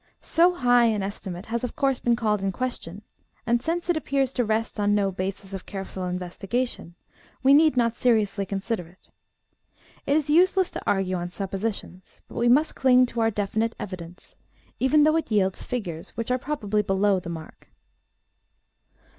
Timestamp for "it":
3.87-3.95, 8.87-9.09, 10.07-10.15, 15.17-15.29